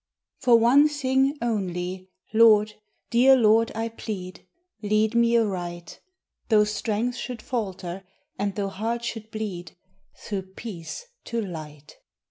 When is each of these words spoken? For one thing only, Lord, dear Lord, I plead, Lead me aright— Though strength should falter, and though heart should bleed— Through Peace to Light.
For 0.39 0.55
one 0.57 0.87
thing 0.87 1.37
only, 1.43 2.09
Lord, 2.33 2.73
dear 3.11 3.35
Lord, 3.35 3.71
I 3.75 3.87
plead, 3.89 4.47
Lead 4.81 5.13
me 5.13 5.37
aright— 5.37 5.99
Though 6.49 6.63
strength 6.63 7.15
should 7.17 7.39
falter, 7.39 8.03
and 8.35 8.55
though 8.55 8.69
heart 8.69 9.05
should 9.05 9.29
bleed— 9.29 9.77
Through 10.25 10.53
Peace 10.55 11.05
to 11.25 11.39
Light. 11.39 11.97